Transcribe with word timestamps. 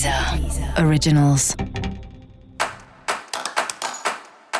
Deezer 0.00 0.82
Originals. 0.82 1.54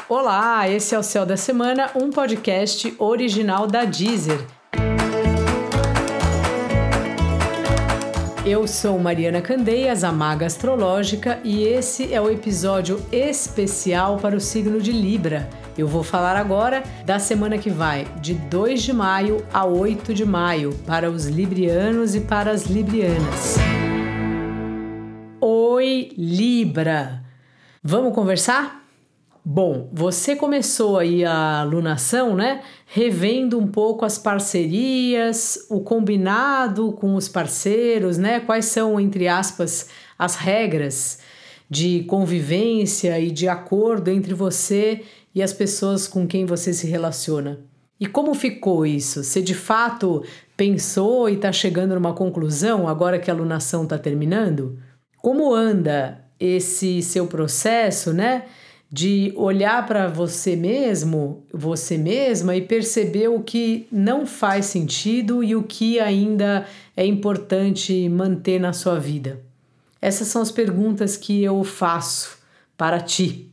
Olá, 0.06 0.68
esse 0.68 0.94
é 0.94 0.98
o 0.98 1.02
Céu 1.02 1.24
da 1.24 1.34
Semana, 1.34 1.90
um 1.94 2.10
podcast 2.10 2.94
original 2.98 3.66
da 3.66 3.86
Deezer. 3.86 4.38
Eu 8.44 8.66
sou 8.66 8.98
Mariana 8.98 9.40
Candeias, 9.40 10.04
a 10.04 10.12
Maga 10.12 10.44
Astrológica, 10.44 11.40
e 11.42 11.62
esse 11.62 12.12
é 12.12 12.20
o 12.20 12.28
episódio 12.28 13.00
especial 13.10 14.18
para 14.18 14.36
o 14.36 14.40
signo 14.40 14.78
de 14.78 14.92
Libra. 14.92 15.48
Eu 15.78 15.88
vou 15.88 16.02
falar 16.02 16.36
agora 16.36 16.82
da 17.06 17.18
semana 17.18 17.56
que 17.56 17.70
vai, 17.70 18.04
de 18.20 18.34
2 18.34 18.82
de 18.82 18.92
maio 18.92 19.42
a 19.54 19.64
8 19.64 20.12
de 20.12 20.26
maio, 20.26 20.74
para 20.86 21.10
os 21.10 21.28
librianos 21.28 22.14
e 22.14 22.20
para 22.20 22.50
as 22.50 22.64
librianas. 22.64 23.56
Oi, 25.80 26.10
Libra! 26.14 27.24
Vamos 27.82 28.14
conversar? 28.14 28.86
Bom, 29.42 29.88
você 29.90 30.36
começou 30.36 30.98
aí 30.98 31.24
a 31.24 31.60
alunação, 31.60 32.36
né? 32.36 32.60
Revendo 32.84 33.58
um 33.58 33.66
pouco 33.66 34.04
as 34.04 34.18
parcerias, 34.18 35.66
o 35.70 35.80
combinado 35.80 36.92
com 36.92 37.14
os 37.14 37.28
parceiros, 37.28 38.18
né? 38.18 38.40
Quais 38.40 38.66
são, 38.66 39.00
entre 39.00 39.26
aspas, 39.26 39.88
as 40.18 40.36
regras 40.36 41.20
de 41.70 42.04
convivência 42.04 43.18
e 43.18 43.30
de 43.30 43.48
acordo 43.48 44.10
entre 44.10 44.34
você 44.34 45.02
e 45.34 45.42
as 45.42 45.54
pessoas 45.54 46.06
com 46.06 46.26
quem 46.26 46.44
você 46.44 46.74
se 46.74 46.86
relaciona. 46.86 47.58
E 47.98 48.04
como 48.04 48.34
ficou 48.34 48.84
isso? 48.84 49.24
Você 49.24 49.40
de 49.40 49.54
fato 49.54 50.22
pensou 50.58 51.26
e 51.30 51.36
está 51.36 51.50
chegando 51.50 51.94
numa 51.94 52.12
conclusão 52.12 52.86
agora 52.86 53.18
que 53.18 53.30
a 53.30 53.34
alunação 53.34 53.84
está 53.84 53.96
terminando? 53.96 54.78
Como 55.22 55.54
anda 55.54 56.24
esse 56.38 57.02
seu 57.02 57.26
processo, 57.26 58.12
né? 58.12 58.44
De 58.92 59.32
olhar 59.36 59.86
para 59.86 60.08
você 60.08 60.56
mesmo, 60.56 61.44
você 61.52 61.96
mesma 61.96 62.56
e 62.56 62.62
perceber 62.62 63.28
o 63.28 63.40
que 63.40 63.86
não 63.92 64.26
faz 64.26 64.66
sentido 64.66 65.44
e 65.44 65.54
o 65.54 65.62
que 65.62 66.00
ainda 66.00 66.66
é 66.96 67.06
importante 67.06 68.08
manter 68.08 68.58
na 68.58 68.72
sua 68.72 68.98
vida. 68.98 69.40
Essas 70.02 70.28
são 70.28 70.42
as 70.42 70.50
perguntas 70.50 71.16
que 71.16 71.44
eu 71.44 71.62
faço 71.62 72.38
para 72.76 72.98
ti. 72.98 73.48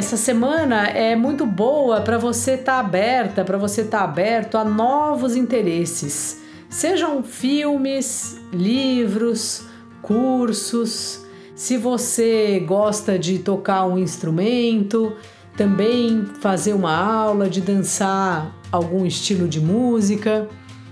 Essa 0.00 0.16
semana 0.16 0.86
é 0.86 1.14
muito 1.14 1.44
boa 1.44 2.00
para 2.00 2.16
você 2.16 2.52
estar 2.52 2.72
tá 2.72 2.78
aberta, 2.78 3.44
para 3.44 3.58
você 3.58 3.82
estar 3.82 3.98
tá 3.98 4.04
aberto 4.04 4.56
a 4.56 4.64
novos 4.64 5.36
interesses. 5.36 6.40
Sejam 6.70 7.22
filmes, 7.22 8.40
livros, 8.50 9.66
cursos. 10.00 11.26
Se 11.54 11.76
você 11.76 12.64
gosta 12.66 13.18
de 13.18 13.40
tocar 13.40 13.84
um 13.84 13.98
instrumento, 13.98 15.12
também 15.54 16.24
fazer 16.40 16.72
uma 16.72 16.96
aula 16.96 17.46
de 17.50 17.60
dançar 17.60 18.56
algum 18.72 19.04
estilo 19.04 19.46
de 19.46 19.60
música. 19.60 20.48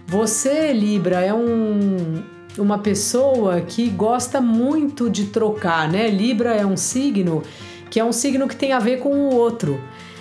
Você, 0.06 0.70
Libra, 0.70 1.22
é 1.22 1.32
um, 1.32 2.22
uma 2.58 2.76
pessoa 2.76 3.62
que 3.62 3.88
gosta 3.88 4.38
muito 4.38 5.08
de 5.08 5.28
trocar, 5.28 5.90
né? 5.90 6.10
Libra 6.10 6.54
é 6.54 6.66
um 6.66 6.76
signo 6.76 7.42
que 7.90 7.98
é 8.00 8.04
um 8.04 8.12
signo 8.12 8.46
que 8.48 8.56
tem 8.56 8.72
a 8.72 8.78
ver 8.78 8.98
com 8.98 9.10
o 9.10 9.34
outro. 9.34 9.80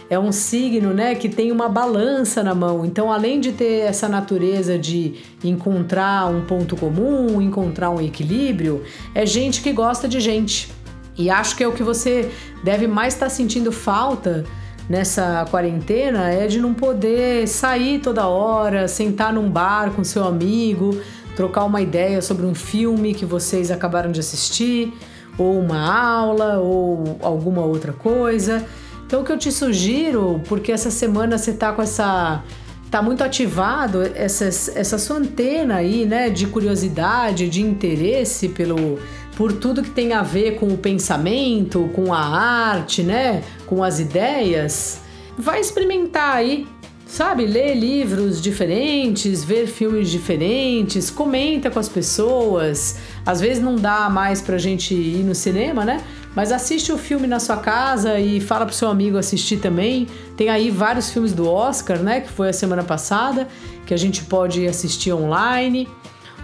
É 0.09 0.17
um 0.17 0.31
signo, 0.31 0.93
né, 0.93 1.15
que 1.15 1.27
tem 1.27 1.51
uma 1.51 1.67
balança 1.67 2.41
na 2.41 2.55
mão. 2.55 2.85
Então, 2.85 3.11
além 3.11 3.41
de 3.41 3.51
ter 3.51 3.81
essa 3.81 4.07
natureza 4.07 4.79
de 4.79 5.15
encontrar 5.43 6.27
um 6.27 6.45
ponto 6.45 6.77
comum, 6.77 7.41
encontrar 7.41 7.89
um 7.89 7.99
equilíbrio, 7.99 8.83
é 9.13 9.25
gente 9.25 9.61
que 9.61 9.73
gosta 9.73 10.07
de 10.07 10.21
gente. 10.21 10.71
E 11.17 11.29
acho 11.29 11.57
que 11.57 11.63
é 11.63 11.67
o 11.67 11.73
que 11.73 11.83
você 11.83 12.31
deve 12.63 12.87
mais 12.87 13.15
estar 13.15 13.25
tá 13.25 13.29
sentindo 13.29 13.71
falta 13.71 14.45
nessa 14.89 15.45
quarentena 15.49 16.29
é 16.31 16.47
de 16.47 16.59
não 16.59 16.73
poder 16.73 17.47
sair 17.47 17.99
toda 17.99 18.27
hora, 18.27 18.87
sentar 18.87 19.33
num 19.33 19.49
bar 19.49 19.91
com 19.91 20.03
seu 20.03 20.23
amigo, 20.23 20.99
trocar 21.35 21.65
uma 21.65 21.81
ideia 21.81 22.21
sobre 22.21 22.45
um 22.45 22.55
filme 22.55 23.13
que 23.13 23.25
vocês 23.25 23.69
acabaram 23.69 24.11
de 24.11 24.19
assistir 24.19 24.93
ou 25.37 25.59
uma 25.59 25.79
aula, 25.79 26.59
ou 26.59 27.17
alguma 27.21 27.63
outra 27.63 27.93
coisa. 27.93 28.65
Então, 29.05 29.21
o 29.21 29.23
que 29.23 29.31
eu 29.31 29.37
te 29.37 29.51
sugiro, 29.51 30.41
porque 30.47 30.71
essa 30.71 30.91
semana 30.91 31.37
você 31.37 31.53
tá 31.53 31.71
com 31.71 31.81
essa. 31.81 32.43
tá 32.91 33.01
muito 33.01 33.23
ativado, 33.23 34.01
essa, 34.15 34.45
essa 34.45 34.97
sua 34.97 35.17
antena 35.17 35.75
aí, 35.75 36.05
né, 36.05 36.29
de 36.29 36.47
curiosidade, 36.47 37.49
de 37.49 37.61
interesse 37.61 38.49
pelo. 38.49 38.99
por 39.35 39.53
tudo 39.53 39.81
que 39.81 39.91
tem 39.91 40.13
a 40.13 40.21
ver 40.21 40.55
com 40.55 40.67
o 40.67 40.77
pensamento, 40.77 41.89
com 41.93 42.13
a 42.13 42.19
arte, 42.19 43.03
né, 43.03 43.43
com 43.65 43.83
as 43.83 43.99
ideias. 43.99 44.99
Vai 45.37 45.61
experimentar 45.61 46.35
aí 46.35 46.67
sabe, 47.07 47.45
ler 47.45 47.73
livros 47.73 48.41
diferentes, 48.41 49.43
ver 49.43 49.65
filmes 49.65 50.09
diferentes, 50.09 51.09
comenta 51.09 51.71
com 51.71 51.79
as 51.79 51.87
pessoas. 51.87 52.97
Às 53.25 53.39
vezes 53.39 53.63
não 53.63 53.75
dá 53.75 54.09
mais 54.09 54.41
pra 54.41 54.57
gente 54.57 54.93
ir 54.93 55.23
no 55.23 55.33
cinema, 55.33 55.85
né? 55.85 56.03
Mas 56.35 56.51
assiste 56.51 56.91
o 56.91 56.97
filme 56.97 57.25
na 57.25 57.39
sua 57.39 57.57
casa 57.57 58.19
e 58.19 58.39
fala 58.39 58.65
pro 58.65 58.75
seu 58.75 58.89
amigo 58.89 59.17
assistir 59.17 59.57
também. 59.57 60.07
Tem 60.35 60.49
aí 60.49 60.69
vários 60.69 61.09
filmes 61.09 61.33
do 61.33 61.49
Oscar, 61.49 61.97
né? 61.99 62.21
Que 62.21 62.29
foi 62.29 62.49
a 62.49 62.53
semana 62.53 62.83
passada, 62.83 63.47
que 63.85 63.93
a 63.93 63.97
gente 63.97 64.23
pode 64.25 64.67
assistir 64.67 65.11
online. 65.13 65.87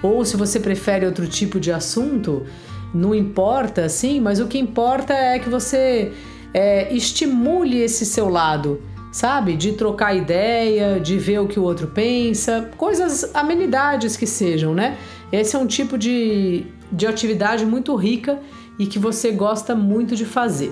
Ou 0.01 0.25
se 0.25 0.35
você 0.35 0.59
prefere 0.59 1.05
outro 1.05 1.27
tipo 1.27 1.59
de 1.59 1.71
assunto, 1.71 2.43
não 2.93 3.13
importa, 3.13 3.85
assim, 3.85 4.19
mas 4.19 4.39
o 4.39 4.47
que 4.47 4.57
importa 4.57 5.13
é 5.13 5.37
que 5.37 5.49
você 5.49 6.11
é, 6.53 6.93
estimule 6.93 7.79
esse 7.79 8.05
seu 8.05 8.29
lado 8.29 8.81
sabe? 9.13 9.55
De 9.55 9.73
trocar 9.73 10.15
ideia, 10.15 10.99
de 10.99 11.17
ver 11.19 11.39
o 11.39 11.47
que 11.47 11.59
o 11.59 11.63
outro 11.63 11.87
pensa, 11.87 12.71
coisas, 12.75 13.33
amenidades 13.33 14.17
que 14.17 14.25
sejam, 14.25 14.73
né? 14.73 14.97
Esse 15.31 15.55
é 15.55 15.59
um 15.59 15.67
tipo 15.67 15.97
de, 15.97 16.65
de 16.91 17.05
atividade 17.05 17.63
muito 17.65 17.95
rica 17.95 18.39
e 18.77 18.87
que 18.87 18.97
você 18.97 19.31
gosta 19.31 19.75
muito 19.75 20.15
de 20.15 20.25
fazer. 20.25 20.71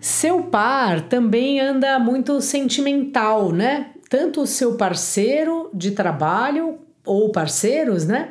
Seu 0.00 0.42
par 0.44 1.02
também 1.02 1.60
anda 1.60 1.98
muito 1.98 2.40
sentimental, 2.40 3.52
né? 3.52 3.90
Tanto 4.08 4.40
o 4.40 4.46
seu 4.46 4.76
parceiro 4.76 5.68
de 5.74 5.90
trabalho 5.90 6.78
ou 7.04 7.30
parceiros, 7.30 8.06
né? 8.06 8.30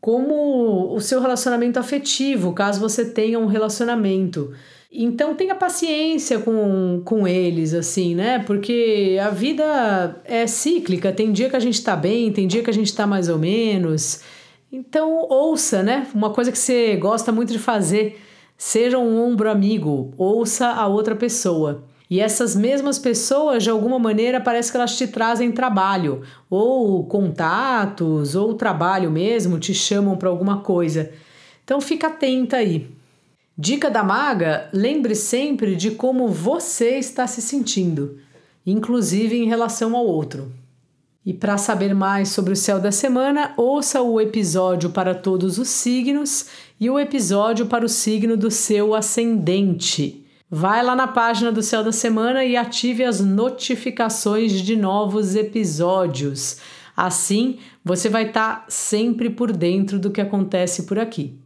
Como 0.00 0.94
o 0.94 1.00
seu 1.00 1.20
relacionamento 1.20 1.78
afetivo, 1.78 2.52
caso 2.52 2.80
você 2.80 3.04
tenha 3.04 3.38
um 3.38 3.46
relacionamento. 3.46 4.54
Então 4.98 5.34
tenha 5.34 5.54
paciência 5.54 6.38
com, 6.38 7.02
com 7.04 7.28
eles, 7.28 7.74
assim, 7.74 8.14
né? 8.14 8.38
Porque 8.38 9.18
a 9.22 9.28
vida 9.28 10.22
é 10.24 10.46
cíclica, 10.46 11.12
tem 11.12 11.32
dia 11.32 11.50
que 11.50 11.56
a 11.56 11.60
gente 11.60 11.84
tá 11.84 11.94
bem, 11.94 12.32
tem 12.32 12.46
dia 12.48 12.62
que 12.62 12.70
a 12.70 12.72
gente 12.72 12.94
tá 12.94 13.06
mais 13.06 13.28
ou 13.28 13.38
menos. 13.38 14.22
Então 14.72 15.26
ouça, 15.28 15.82
né? 15.82 16.06
Uma 16.14 16.30
coisa 16.30 16.50
que 16.50 16.58
você 16.58 16.96
gosta 16.96 17.30
muito 17.30 17.52
de 17.52 17.58
fazer, 17.58 18.18
seja 18.56 18.96
um 18.96 19.22
ombro 19.22 19.50
amigo, 19.50 20.14
ouça 20.16 20.68
a 20.68 20.86
outra 20.86 21.14
pessoa. 21.14 21.84
E 22.08 22.18
essas 22.18 22.56
mesmas 22.56 22.98
pessoas, 22.98 23.62
de 23.64 23.68
alguma 23.68 23.98
maneira, 23.98 24.40
parece 24.40 24.70
que 24.70 24.78
elas 24.78 24.96
te 24.96 25.06
trazem 25.06 25.52
trabalho, 25.52 26.22
ou 26.48 27.04
contatos, 27.04 28.34
ou 28.34 28.54
trabalho 28.54 29.10
mesmo, 29.10 29.58
te 29.58 29.74
chamam 29.74 30.16
para 30.16 30.30
alguma 30.30 30.60
coisa. 30.60 31.10
Então 31.64 31.82
fica 31.82 32.06
atenta 32.06 32.56
aí. 32.56 32.88
Dica 33.58 33.90
da 33.90 34.02
maga: 34.02 34.68
lembre 34.72 35.14
sempre 35.14 35.74
de 35.74 35.92
como 35.92 36.28
você 36.28 36.98
está 36.98 37.26
se 37.26 37.40
sentindo, 37.40 38.18
inclusive 38.66 39.36
em 39.36 39.46
relação 39.46 39.96
ao 39.96 40.06
outro. 40.06 40.52
E 41.24 41.32
para 41.32 41.58
saber 41.58 41.94
mais 41.94 42.28
sobre 42.28 42.52
o 42.52 42.56
céu 42.56 42.78
da 42.78 42.92
semana, 42.92 43.52
ouça 43.56 44.00
o 44.02 44.20
episódio 44.20 44.90
para 44.90 45.14
todos 45.14 45.58
os 45.58 45.68
signos 45.68 46.46
e 46.78 46.88
o 46.88 47.00
episódio 47.00 47.66
para 47.66 47.84
o 47.84 47.88
signo 47.88 48.36
do 48.36 48.50
seu 48.50 48.94
ascendente. 48.94 50.24
Vai 50.48 50.84
lá 50.84 50.94
na 50.94 51.08
página 51.08 51.50
do 51.50 51.62
Céu 51.62 51.82
da 51.82 51.90
Semana 51.90 52.44
e 52.44 52.56
ative 52.56 53.02
as 53.02 53.20
notificações 53.20 54.52
de 54.52 54.76
novos 54.76 55.34
episódios. 55.34 56.58
Assim, 56.96 57.58
você 57.84 58.08
vai 58.08 58.28
estar 58.28 58.60
tá 58.60 58.64
sempre 58.68 59.28
por 59.28 59.50
dentro 59.50 59.98
do 59.98 60.12
que 60.12 60.20
acontece 60.20 60.84
por 60.84 60.96
aqui. 60.96 61.45